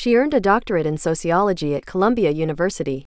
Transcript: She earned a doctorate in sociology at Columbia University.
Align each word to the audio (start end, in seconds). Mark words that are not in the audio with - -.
She 0.00 0.16
earned 0.16 0.32
a 0.32 0.40
doctorate 0.40 0.86
in 0.86 0.96
sociology 0.96 1.74
at 1.74 1.84
Columbia 1.84 2.30
University. 2.30 2.98